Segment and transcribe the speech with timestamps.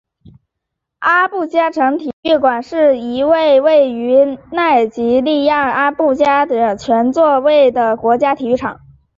[0.97, 8.79] 阿布加国家体育场是一座位于奈及利亚阿布加的全座位国家体育场。